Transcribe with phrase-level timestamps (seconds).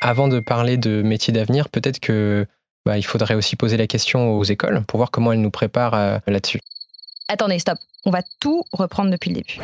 [0.00, 2.46] avant de parler de métiers d'avenir, peut-être que
[2.86, 6.20] bah, il faudrait aussi poser la question aux écoles pour voir comment elles nous préparent
[6.26, 6.60] là-dessus.
[7.28, 7.78] Attendez, stop.
[8.06, 9.58] On va tout reprendre depuis le début.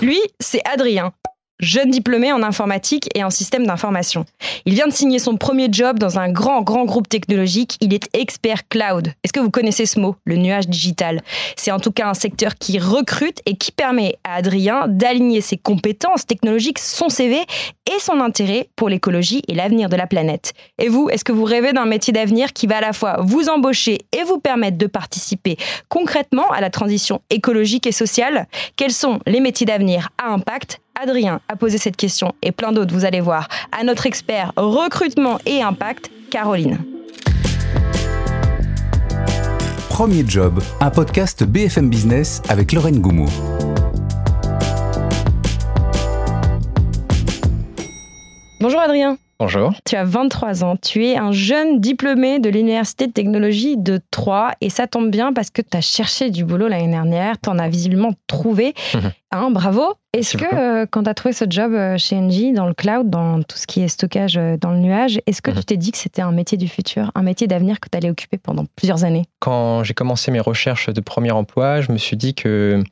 [0.00, 1.12] Lui, c'est Adrien
[1.60, 4.24] jeune diplômé en informatique et en système d'information.
[4.64, 7.76] Il vient de signer son premier job dans un grand, grand groupe technologique.
[7.80, 9.12] Il est expert cloud.
[9.22, 11.22] Est-ce que vous connaissez ce mot, le nuage digital?
[11.56, 15.56] C'est en tout cas un secteur qui recrute et qui permet à Adrien d'aligner ses
[15.56, 20.52] compétences technologiques, son CV et son intérêt pour l'écologie et l'avenir de la planète.
[20.78, 23.48] Et vous, est-ce que vous rêvez d'un métier d'avenir qui va à la fois vous
[23.48, 25.56] embaucher et vous permettre de participer
[25.88, 28.46] concrètement à la transition écologique et sociale?
[28.76, 30.80] Quels sont les métiers d'avenir à impact?
[30.94, 35.38] Adrien a posé cette question et plein d'autres, vous allez voir, à notre expert recrutement
[35.46, 36.78] et impact, Caroline.
[39.88, 43.28] Premier Job, un podcast BFM Business avec Lorraine Goumou.
[48.60, 49.18] Bonjour Adrien.
[49.40, 49.72] Bonjour.
[49.86, 54.52] Tu as 23 ans, tu es un jeune diplômé de l'Université de technologie de Troyes
[54.60, 57.58] et ça tombe bien parce que tu as cherché du boulot l'année dernière, tu en
[57.58, 58.74] as visiblement trouvé.
[59.32, 59.94] Hein, bravo.
[60.12, 63.08] Est-ce que euh, quand tu as trouvé ce job euh, chez Engie, dans le cloud,
[63.08, 65.92] dans tout ce qui est stockage euh, dans le nuage, est-ce que tu t'es dit
[65.92, 69.04] que c'était un métier du futur, un métier d'avenir que tu allais occuper pendant plusieurs
[69.04, 69.24] années?
[69.38, 72.82] Quand j'ai commencé mes recherches de premier emploi, je me suis dit que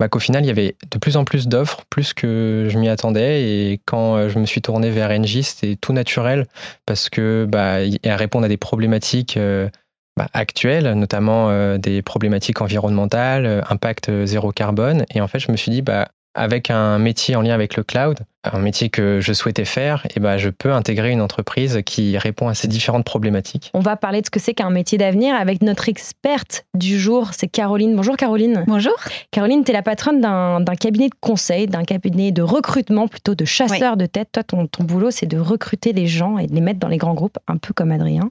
[0.00, 2.88] bah, qu'au final, il y avait de plus en plus d'offres, plus que je m'y
[2.88, 3.42] attendais.
[3.42, 6.46] Et quand euh, je me suis tourné vers NJ, c'était tout naturel
[6.86, 9.68] parce que bah, elle répond à des problématiques euh,
[10.16, 15.04] bah, actuelles, notamment euh, des problématiques environnementales, impact zéro carbone.
[15.14, 17.82] Et en fait, je me suis dit, bah, avec un métier en lien avec le
[17.82, 22.16] cloud, un métier que je souhaitais faire, et ben je peux intégrer une entreprise qui
[22.16, 23.70] répond à ces différentes problématiques.
[23.74, 27.30] On va parler de ce que c'est qu'un métier d'avenir avec notre experte du jour,
[27.32, 27.96] c'est Caroline.
[27.96, 28.64] Bonjour Caroline.
[28.66, 28.94] Bonjour.
[29.30, 33.44] Caroline, tu es la patronne d'un cabinet de conseil, d'un cabinet de recrutement, plutôt de
[33.44, 34.28] chasseur de tête.
[34.32, 36.98] Toi, ton, ton boulot, c'est de recruter les gens et de les mettre dans les
[36.98, 38.30] grands groupes, un peu comme Adrien.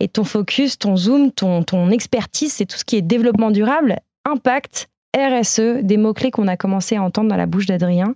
[0.00, 3.98] Et ton focus, ton zoom, ton, ton expertise, c'est tout ce qui est développement durable,
[4.24, 8.14] impact RSE, des mots-clés qu'on a commencé à entendre dans la bouche d'Adrien.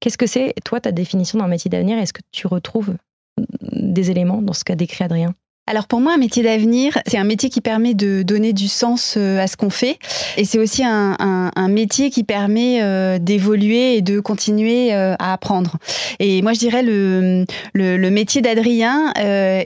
[0.00, 1.98] Qu'est-ce que c'est, toi, ta définition d'un métier d'avenir?
[1.98, 2.96] Est-ce que tu retrouves
[3.72, 5.34] des éléments dans ce qu'a décrit Adrien?
[5.68, 9.14] Alors pour moi, un métier d'avenir, c'est un métier qui permet de donner du sens
[9.16, 9.96] euh, à ce qu'on fait.
[10.36, 11.18] Et c'est aussi un,
[11.68, 15.76] métier qui permet euh, d'évoluer et de continuer euh, à apprendre.
[16.18, 19.12] Et moi, je dirais le métier d'Adrien,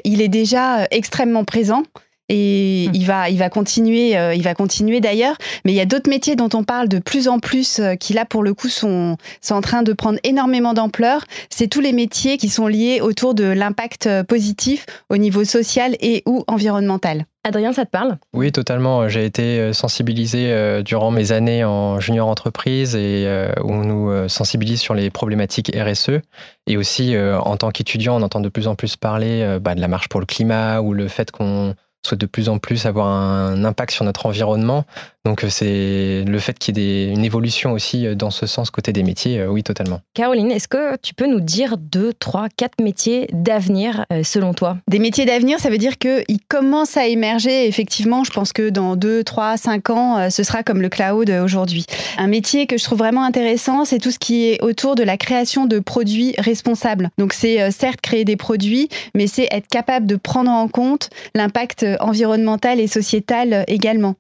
[0.04, 1.82] il est déjà extrêmement présent
[2.28, 2.94] et hum.
[2.94, 6.10] il va il va continuer euh, il va continuer d'ailleurs mais il y a d'autres
[6.10, 9.16] métiers dont on parle de plus en plus euh, qui là pour le coup sont
[9.40, 13.34] sont en train de prendre énormément d'ampleur c'est tous les métiers qui sont liés autour
[13.34, 18.18] de l'impact euh, positif au niveau social et ou environnemental Adrien, ça te parle?
[18.34, 19.08] Oui, totalement.
[19.08, 23.24] J'ai été sensibilisé durant mes années en junior entreprise et
[23.62, 26.22] où on nous sensibilise sur les problématiques RSE.
[26.66, 29.86] Et aussi, en tant qu'étudiant, on entend de plus en plus parler bah, de la
[29.86, 31.76] marche pour le climat ou le fait qu'on
[32.06, 34.84] souhaite de plus en plus avoir un impact sur notre environnement.
[35.26, 38.70] Donc euh, c'est le fait qu'il y ait une évolution aussi euh, dans ce sens
[38.70, 40.00] côté des métiers, euh, oui totalement.
[40.14, 44.78] Caroline, est-ce que tu peux nous dire deux, trois, quatre métiers d'avenir selon toi?
[44.88, 47.66] Des métiers d'avenir, ça veut dire qu'ils commencent à émerger.
[47.66, 51.86] Effectivement, je pense que dans deux, trois, cinq ans, ce sera comme le cloud aujourd'hui.
[52.18, 55.16] Un métier que je trouve vraiment intéressant, c'est tout ce qui est autour de la
[55.16, 57.10] création de produits responsables.
[57.18, 61.84] Donc c'est certes créer des produits, mais c'est être capable de prendre en compte l'impact
[62.00, 64.14] environnemental et sociétal également.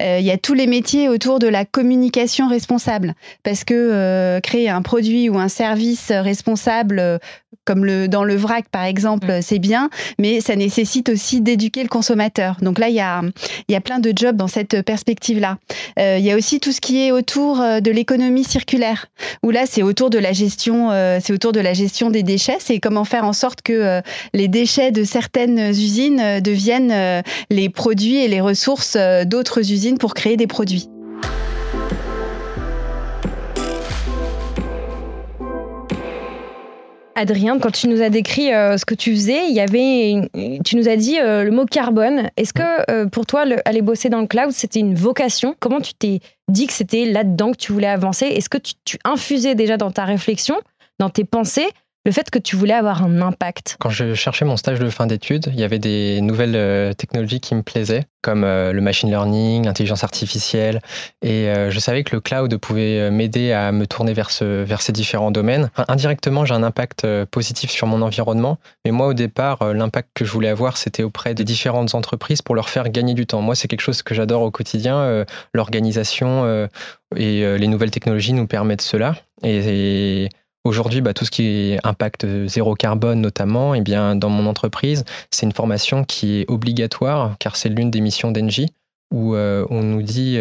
[0.00, 3.14] Il y a tout les métiers autour de la communication responsable.
[3.42, 7.18] Parce que euh, créer un produit ou un service responsable, euh,
[7.64, 9.42] comme le, dans le vrac par exemple, mm.
[9.42, 12.56] c'est bien, mais ça nécessite aussi d'éduquer le consommateur.
[12.60, 13.22] Donc là, il y a,
[13.68, 15.58] y a plein de jobs dans cette perspective-là.
[15.98, 19.06] Euh, il y a aussi tout ce qui est autour de l'économie circulaire,
[19.42, 22.56] où là, c'est autour de la gestion, c'est autour de la gestion des déchets.
[22.58, 24.00] C'est comment faire en sorte que
[24.34, 27.11] les déchets de certaines usines deviennent
[27.50, 28.96] les produits et les ressources
[29.26, 30.88] d'autres usines pour créer des produits.
[37.14, 40.28] Adrien, quand tu nous as décrit euh, ce que tu faisais, il y avait,
[40.64, 42.30] tu nous as dit euh, le mot carbone.
[42.36, 45.54] Est-ce que euh, pour toi, aller bosser dans le cloud, c'était une vocation?
[45.60, 48.26] Comment tu t'es dit que c'était là-dedans que tu voulais avancer?
[48.26, 50.56] Est-ce que tu, infusais déjà dans ta réflexion,
[50.98, 51.68] dans tes pensées,
[52.04, 55.06] le fait que tu voulais avoir un impact Quand je cherchais mon stage de fin
[55.06, 59.08] d'études, il y avait des nouvelles euh, technologies qui me plaisaient, comme euh, le machine
[59.08, 60.80] learning, l'intelligence artificielle,
[61.22, 64.82] et euh, je savais que le cloud pouvait m'aider à me tourner vers, ce, vers
[64.82, 65.70] ces différents domaines.
[65.86, 70.32] indirectement, j'ai un impact positif sur mon environnement, mais moi au départ, l'impact que je
[70.32, 73.42] voulais avoir, c'était auprès des différentes entreprises pour leur faire gagner du temps.
[73.42, 76.68] Moi, c'est quelque chose que j'adore au quotidien, l'organisation
[77.16, 79.14] et les nouvelles technologies nous permettent cela.
[79.42, 80.28] et
[80.64, 85.04] Aujourd'hui, bah, tout ce qui est impact zéro carbone notamment, eh bien, dans mon entreprise,
[85.30, 88.72] c'est une formation qui est obligatoire car c'est l'une des missions d'Engie
[89.12, 90.38] où on nous dit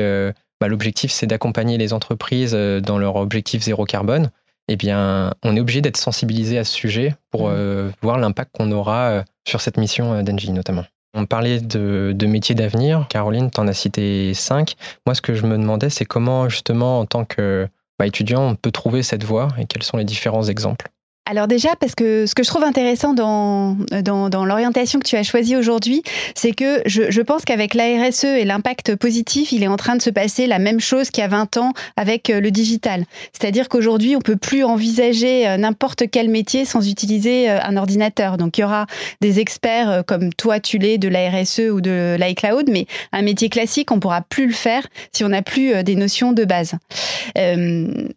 [0.62, 4.30] bah, l'objectif c'est d'accompagner les entreprises dans leur objectif zéro carbone.
[4.68, 7.92] Eh bien, on est obligé d'être sensibilisé à ce sujet pour mmh.
[8.02, 10.86] voir l'impact qu'on aura sur cette mission d'Engie notamment.
[11.14, 13.06] On parlait de, métiers d'avenir.
[13.10, 14.76] Caroline, tu en as cité cinq.
[15.06, 17.70] Moi, ce que je me demandais, c'est comment, justement, en tant qu'étudiant,
[18.02, 18.08] bah,
[18.40, 20.92] on peut trouver cette voie et quels sont les différents exemples?
[21.28, 25.24] Alors déjà, parce que ce que je trouve intéressant dans, dans, l'orientation que tu as
[25.24, 26.02] choisie aujourd'hui,
[26.34, 30.02] c'est que je, pense qu'avec la RSE et l'impact positif, il est en train de
[30.02, 33.06] se passer la même chose qu'il y a 20 ans avec euh, le digital.
[33.34, 38.38] C'est-à-dire qu'aujourd'hui, on peut plus envisager euh, n'importe quel métier sans utiliser euh, un ordinateur.
[38.38, 38.88] Donc il y aura
[39.22, 43.50] des experts comme toi, tu l'es, de la RSE ou de l'iCloud, mais un métier
[43.50, 46.74] classique, on pourra plus le faire si on n'a plus des notions de base.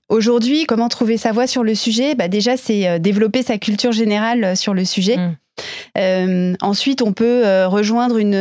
[0.09, 2.15] aujourd'hui, comment trouver sa voie sur le sujet?
[2.15, 5.17] Bah Déjà, c'est développer sa culture générale sur le sujet.
[5.17, 5.37] Mm.
[5.97, 8.35] Euh, ensuite, on peut euh, rejoindre une,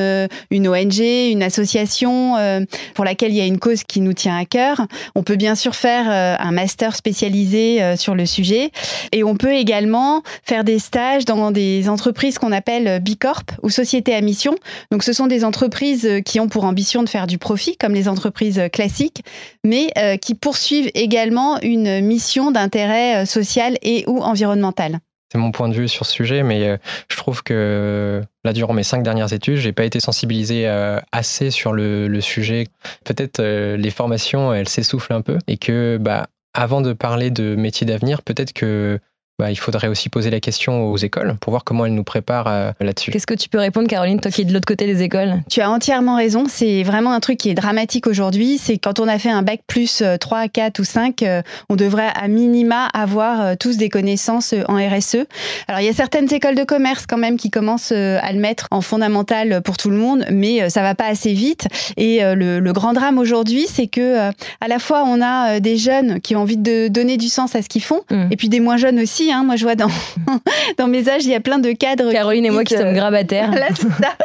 [0.52, 2.62] ONG, une association euh,
[2.96, 4.82] pour laquelle il y a une cause qui nous tient à cœur.
[5.16, 8.72] On peut bien sûr faire un master spécialisé sur le sujet.
[9.12, 14.16] Et on peut également faire des stages dans des entreprises qu'on appelle Bicorp ou sociétés
[14.16, 14.56] à mission.
[14.92, 18.08] Donc, ce sont des entreprises qui ont pour ambition de faire du profit, comme les
[18.08, 19.24] entreprises classiques,
[19.64, 25.00] mais qui poursuivent également une mission d'intérêt social et ou environnemental
[25.34, 26.78] c'est mon point de vue sur ce sujet, mais euh,
[27.10, 31.50] je trouve que là, durant mes cinq dernières études, j'ai pas été sensibilisé euh, assez
[31.50, 32.68] sur le, sujet.
[33.04, 37.56] Peut-être euh, les formations, elles s'essoufflent un peu, et que, bah, avant de parler de
[37.56, 39.00] métiers d'avenir, peut-être que
[39.40, 42.48] bah, il faudrait aussi poser la question aux écoles pour voir comment elles nous préparent
[42.48, 43.10] euh, là-dessus.
[43.10, 45.42] Qu'est-ce que tu peux répondre, Caroline, toi qui es de l'autre côté des écoles?
[45.50, 46.46] Tu as entièrement raison.
[46.48, 48.60] C'est vraiment un truc qui est dramatique aujourd'hui.
[48.60, 52.12] C'est quand on a fait un bac plus 3, 4 ou 5, euh, on devrait
[52.14, 55.26] à minima avoir euh, tous des connaissances en RSE.
[55.68, 58.68] Alors, il y a certaines écoles de commerce quand même qui commencent à le mettre
[58.70, 61.68] en fondamental pour tout le monde, mais ça va pas assez vite.
[61.98, 66.36] Et le, grand drame aujourd'hui, c'est que à la fois on a des jeunes qui
[66.36, 68.26] ont envie de donner du sens à ce qu'ils font, mmh.
[68.32, 69.44] et puis des moins jeunes aussi Hein.
[69.44, 69.90] Moi, je vois dans,
[70.78, 72.12] dans mes âges, il y a plein de cadres.
[72.12, 73.52] Caroline et moi qui sommes grabataires.
[73.56, 74.16] Là, ça.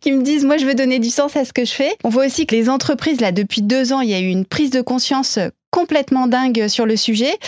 [0.00, 1.94] qui me disent, moi, je veux donner du sens à ce que je fais.
[2.04, 4.44] On voit aussi que les entreprises, là, depuis deux ans, il y a eu une
[4.44, 5.38] prise de conscience
[5.70, 7.38] complètement dingue sur le sujet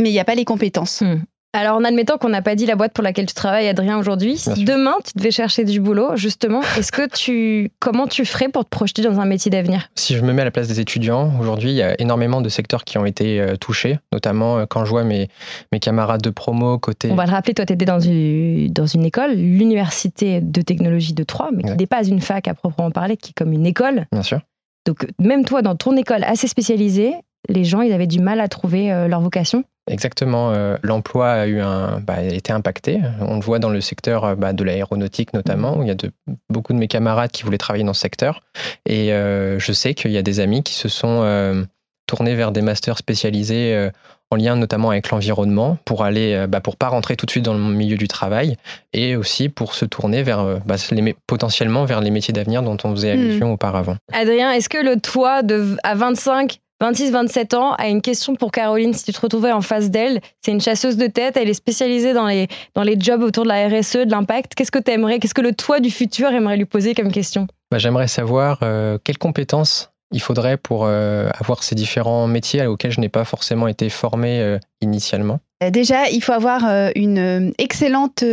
[0.00, 1.02] mais il n'y a pas les compétences.
[1.02, 1.22] Hmm.
[1.52, 4.36] Alors, en admettant qu'on n'a pas dit la boîte pour laquelle tu travailles, Adrien, aujourd'hui,
[4.36, 8.64] si demain tu devais chercher du boulot, justement, est-ce que tu, comment tu ferais pour
[8.64, 9.88] te projeter dans un métier d'avenir?
[9.96, 12.48] Si je me mets à la place des étudiants, aujourd'hui, il y a énormément de
[12.48, 15.28] secteurs qui ont été euh, touchés, notamment euh, quand je vois mes,
[15.72, 17.10] mes camarades de promo côté.
[17.10, 21.14] On va le rappeler, toi, tu étais dans une, dans une école, l'Université de technologie
[21.14, 23.66] de Troyes, mais qui n'est pas une fac à proprement parler, qui est comme une
[23.66, 24.06] école.
[24.12, 24.40] Bien sûr.
[24.86, 27.14] Donc, même toi, dans ton école assez spécialisée,
[27.48, 30.52] les gens, ils avaient du mal à trouver euh, leur vocation Exactement.
[30.52, 33.00] Euh, l'emploi a eu un, bah, été impacté.
[33.20, 35.94] On le voit dans le secteur euh, bah, de l'aéronautique notamment, où il y a
[35.94, 36.12] de,
[36.48, 38.42] beaucoup de mes camarades qui voulaient travailler dans ce secteur.
[38.86, 41.66] Et je sais qu'il y a des amis qui se sont
[42.06, 43.90] tournés vers des masters spécialisés
[44.30, 47.54] en lien notamment avec l'environnement pour aller, bah, pour pas rentrer tout de suite dans
[47.54, 48.56] le milieu du travail
[48.92, 50.60] et aussi pour se tourner vers,
[50.90, 53.20] les, potentiellement vers les métiers d'avenir dont on faisait hmm.
[53.20, 53.96] allusion auparavant.
[54.12, 58.94] Adrien, est-ce que le toit de, à 25 26-27 ans, a une question pour Caroline.
[58.94, 62.14] Si tu te retrouvais en face d'elle, c'est une chasseuse de tête, elle est spécialisée
[62.14, 64.54] dans les, dans les jobs autour de la RSE, de l'impact.
[64.54, 67.46] Qu'est-ce que tu aimerais, qu'est-ce que le toi du futur aimerait lui poser comme question?
[67.70, 72.90] Bah, J'aimerais savoir euh, quelles compétences il faudrait pour euh, avoir ces différents métiers auxquels
[72.90, 75.40] je n'ai pas forcément été formé euh, initialement.
[75.60, 76.64] Déjà, il faut avoir
[76.94, 78.24] une excellente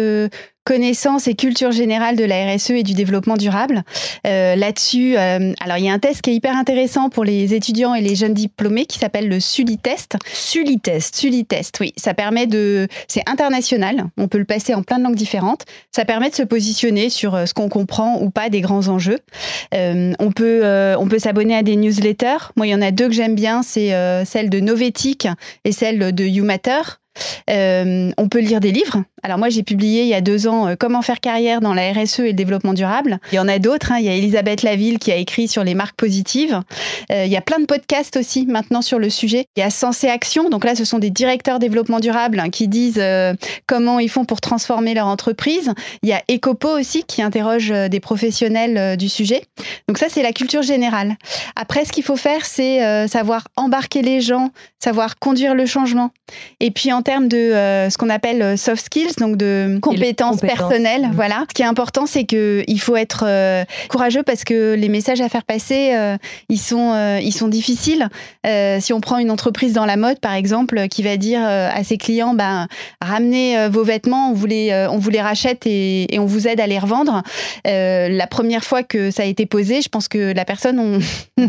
[0.67, 3.83] connaissance et culture générale de la RSE et du développement durable.
[4.27, 7.53] Euh, Là-dessus, euh, alors il y a un test qui est hyper intéressant pour les
[7.53, 10.17] étudiants et les jeunes diplômés qui s'appelle le Sully-test.
[10.25, 11.15] Sully-test.
[11.15, 11.93] Sully-test, oui.
[11.95, 14.07] Ça permet de, c'est international.
[14.17, 15.63] On peut le passer en plein de langues différentes.
[15.95, 19.19] Ça permet de se positionner sur euh, ce qu'on comprend ou pas des grands enjeux.
[19.73, 22.51] Euh, on peut, euh, on peut s'abonner à des newsletters.
[22.57, 25.29] Moi, il y en a deux que j'aime bien, c'est euh, celle de Novetic
[25.63, 26.81] et celle de YouMatter.
[27.49, 29.03] Euh, on peut lire des livres.
[29.23, 31.91] Alors moi, j'ai publié il y a deux ans euh, Comment faire carrière dans la
[31.91, 33.19] RSE et le développement durable.
[33.31, 33.91] Il y en a d'autres.
[33.91, 33.97] Hein.
[33.99, 36.61] Il y a Elisabeth Laville qui a écrit sur les marques positives.
[37.11, 39.47] Euh, il y a plein de podcasts aussi maintenant sur le sujet.
[39.55, 40.49] Il y a Sensé Action.
[40.49, 43.01] Donc là, ce sont des directeurs développement durable hein, qui disent
[43.65, 45.73] comment ils font pour transformer leur entreprise.
[46.03, 49.43] Il y a Ecopo aussi qui interroge des professionnels du sujet.
[49.87, 51.15] Donc ça, c'est la culture générale.
[51.55, 56.11] Après, ce qu'il faut faire, c'est savoir embarquer les gens, savoir conduire le changement.
[56.59, 60.39] Et puis en termes de euh, ce qu'on appelle euh, soft skills, donc de compétences,
[60.39, 61.07] personnelles.
[61.07, 61.15] Mmh.
[61.15, 61.45] Voilà.
[61.49, 65.21] Ce qui est important, c'est que il faut être euh, courageux parce que les messages
[65.21, 65.95] à faire passer,
[66.49, 68.09] ils sont ils sont difficiles.
[68.79, 71.97] si on prend une entreprise dans la mode, par exemple, qui va dire à ses
[71.97, 72.67] clients, ben
[73.01, 76.59] ramenez vos vêtements, on vous les on vous les rachète et, et, on vous aide
[76.59, 77.23] à les revendre.
[77.65, 80.99] la première fois que ça a été posé, je pense que la personne on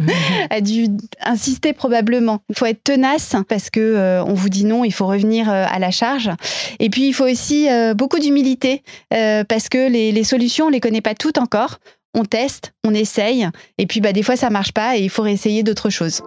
[0.50, 0.87] a dû
[1.25, 2.41] insister probablement.
[2.49, 5.79] Il faut être tenace parce que on vous dit non, il faut revenir euh, à
[5.79, 6.31] la charge.
[6.79, 8.83] Et puis, il faut aussi euh, beaucoup d'humilité
[9.14, 11.78] euh, parce que les, solutions, on les connaît pas toutes encore.
[12.14, 15.23] On teste, on essaye, et puis bah, des fois, ça marche pas et il faut
[15.23, 16.23] réessayer d'autres choses.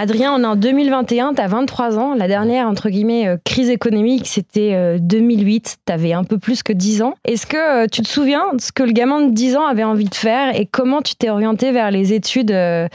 [0.00, 2.14] Adrien, on est en 2021, tu as 23 ans.
[2.14, 5.76] La dernière, entre guillemets, euh, crise économique, c'était 2008.
[5.86, 7.16] Tu avais un peu plus que 10 ans.
[7.26, 9.84] Est-ce que euh, tu te souviens de ce que le gamin de 10 ans avait
[9.84, 12.88] envie de faire et comment tu t'es orienté vers les études euh,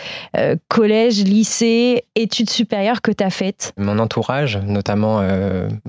[0.68, 3.72] collège, lycée, études supérieures que tu as faites?
[3.78, 5.22] Mon entourage, notamment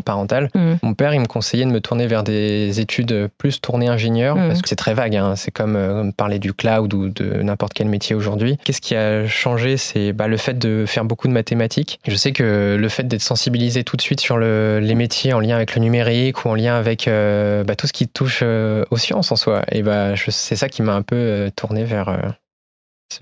[0.05, 0.73] parental, mmh.
[0.83, 4.49] mon père, il me conseillait de me tourner vers des études plus tournées ingénieur mmh.
[4.49, 5.17] parce que c'est très vague.
[5.17, 5.35] Hein.
[5.35, 8.59] C'est comme parler du cloud ou de n'importe quel métier aujourd'hui.
[8.65, 9.79] Qu'est-ce qui a changé?
[9.79, 12.01] C'est bah, le fait de faire beaucoup de mathématiques.
[12.07, 15.57] Je sais que le fait d'être sensibilisé tout de suite sur les métiers en lien
[15.57, 18.97] avec le numérique ou en lien avec euh, bah, tout ce qui touche euh, aux
[18.97, 22.37] sciences en soi, et bah, c'est ça qui m'a un peu euh, tourné vers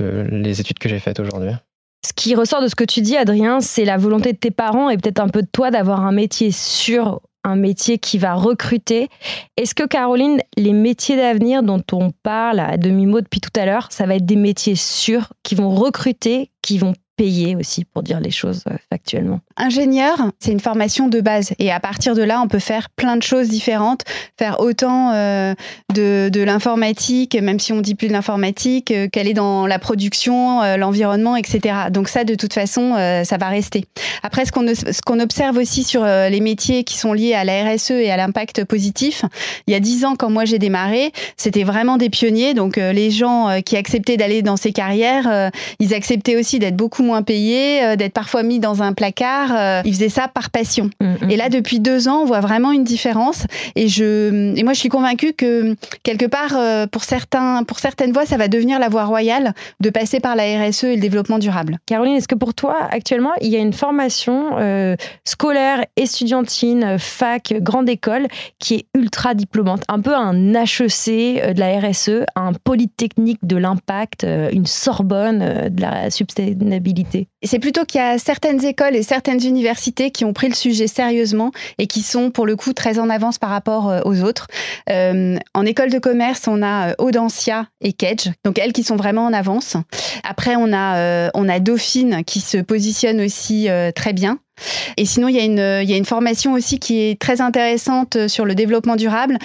[0.01, 1.53] les études que j'ai faites aujourd'hui.
[2.07, 4.91] Ce qui ressort de ce que tu dis, Adrien, c'est la volonté de tes parents
[4.91, 9.09] et peut-être un peu de toi d'avoir un métier sûr un métier qui va recruter.
[9.57, 13.89] Est-ce que Caroline, les métiers d'avenir dont on parle à demi-mot depuis tout à l'heure,
[13.93, 18.21] ça va être des métiers sûrs qui vont recruter, qui vont payer aussi pour dire
[18.21, 19.41] les choses euh, factuellement.
[19.57, 23.17] Ingénieur, c'est une formation de base et à partir de là, on peut faire plein
[23.17, 24.03] de choses différentes,
[24.39, 25.55] faire autant euh,
[25.95, 30.61] de, l'informatique, même si on dit plus de l'informatique, euh, qu'elle est dans la production,
[30.77, 31.75] l'environnement, etc.
[31.91, 32.95] Donc ça, de toute façon,
[33.25, 33.87] ça va rester.
[34.23, 37.65] Après, ce qu'on ce qu'on observe aussi sur les métiers qui sont liés à la
[37.65, 39.25] RSE et à l'impact positif,
[39.67, 42.55] il y a dix ans, quand moi j'ai démarré, c'était vraiment des pionniers.
[42.55, 47.23] Donc les gens qui acceptaient d'aller dans ces carrières, ils acceptaient aussi d'être beaucoup moins
[47.23, 49.51] payé, euh, d'être parfois mis dans un placard.
[49.57, 50.91] Euh, il faisait ça par passion.
[51.01, 51.31] Mm, mm.
[51.31, 53.47] Et là, depuis deux ans, on voit vraiment une différence.
[53.77, 58.13] Et, je, et moi, je suis convaincue que quelque part, euh, pour, certains, pour certaines
[58.13, 61.39] voies, ça va devenir la voie royale de passer par la RSE et le développement
[61.39, 61.79] durable.
[61.87, 64.57] Caroline, est-ce que pour toi, actuellement, il y a une formation
[65.25, 68.27] scolaire, estudiantine, fac, grande école
[68.59, 74.25] qui est ultra diplômante, un peu un HEC de la RSE, un polytechnique de l'impact,
[74.25, 76.11] une Sorbonne de la
[77.43, 80.87] c'est plutôt qu'il y a certaines écoles et certaines universités qui ont pris le sujet
[80.87, 84.49] sérieusement et qui sont pour le coup très en avance par rapport euh, aux autres.
[84.91, 88.97] Euh, en école de commerce, on a euh, Audencia et Kedge, donc elles qui sont
[88.97, 89.77] vraiment en avance.
[90.23, 94.39] Après, on a, on a Dauphine qui se positionne aussi très bien.
[94.97, 97.41] Et sinon, il y, a une, il y a une formation aussi qui est très
[97.41, 99.39] intéressante sur le développement durable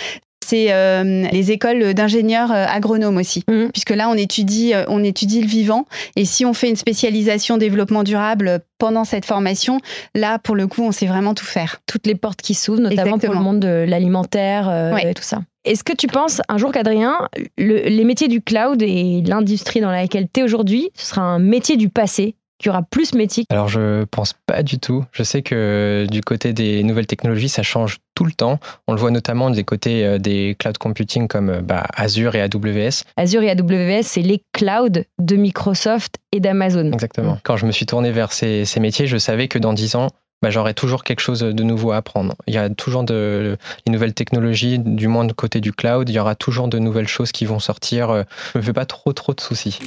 [0.50, 3.70] c'est euh, les écoles d'ingénieurs euh, agronomes aussi, mhm.
[3.72, 5.86] puisque là on étudie, euh, on étudie le vivant.
[6.16, 9.80] Et si on fait une spécialisation développement durable pendant cette formation,
[10.16, 11.82] là pour le coup on sait vraiment tout faire.
[11.86, 15.42] Toutes les portes qui s'ouvrent, notamment pour le monde de l'alimentaire et tout ça.
[15.66, 17.28] Est-ce que tu penses un jour qu'Adrien,
[17.58, 21.78] les métiers du cloud et l'industrie dans laquelle tu es aujourd'hui, ce sera un métier
[21.78, 25.06] du passé qu'il y aura plus métier Alors je pense pas du tout.
[25.12, 28.60] Je sais que du côté des nouvelles technologies, ça change tout le temps.
[28.88, 32.42] On le voit notamment des côtés euh, des cloud computing comme euh, bah, Azure et
[32.42, 33.04] AWS.
[33.16, 36.92] Azure et AWS, c'est les clouds de Microsoft et d'Amazon.
[36.92, 37.38] Exactement.
[37.44, 40.08] Quand je me suis tourné vers ces, métiers, je savais que dans 10 ans,
[40.42, 42.36] bah, j'aurais toujours quelque chose de nouveau à apprendre.
[42.48, 46.14] Il y a toujours de les nouvelles technologies, du moins de côté du cloud, il
[46.14, 48.10] y aura toujours de nouvelles choses qui vont sortir.
[48.10, 48.24] Euh,
[48.54, 49.80] je me fais pas trop trop de soucis.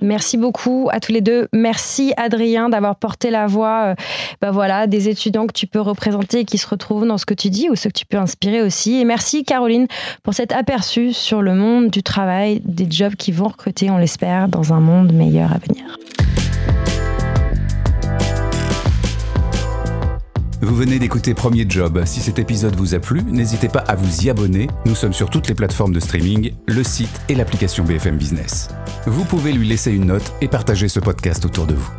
[0.00, 1.48] Merci beaucoup à tous les deux.
[1.52, 3.94] Merci Adrien d'avoir porté la voix
[4.40, 7.34] bah voilà, des étudiants que tu peux représenter et qui se retrouvent dans ce que
[7.34, 9.00] tu dis ou ceux que tu peux inspirer aussi.
[9.00, 9.86] Et merci Caroline
[10.22, 14.48] pour cet aperçu sur le monde du travail, des jobs qui vont recruter, on l'espère,
[14.48, 15.98] dans un monde meilleur à venir.
[20.62, 22.02] Vous venez d'écouter Premier Job.
[22.04, 24.66] Si cet épisode vous a plu, n'hésitez pas à vous y abonner.
[24.84, 28.68] Nous sommes sur toutes les plateformes de streaming, le site et l'application BFM Business.
[29.06, 31.90] Vous pouvez lui laisser une note et partager ce podcast autour de vous.